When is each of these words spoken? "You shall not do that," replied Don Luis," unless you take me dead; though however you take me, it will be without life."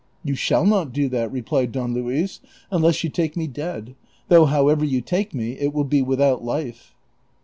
"You 0.25 0.33
shall 0.33 0.65
not 0.65 0.93
do 0.93 1.07
that," 1.09 1.31
replied 1.31 1.71
Don 1.71 1.93
Luis," 1.93 2.39
unless 2.71 3.03
you 3.03 3.11
take 3.11 3.37
me 3.37 3.45
dead; 3.45 3.93
though 4.29 4.45
however 4.45 4.83
you 4.83 4.99
take 4.99 5.31
me, 5.31 5.51
it 5.59 5.73
will 5.75 5.83
be 5.83 6.01
without 6.01 6.43
life." 6.43 6.95